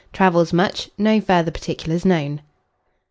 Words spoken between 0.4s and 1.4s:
much. No